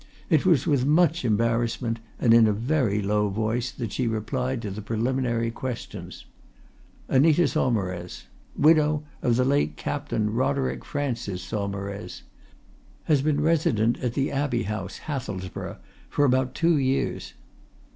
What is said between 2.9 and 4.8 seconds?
low voice that she replied to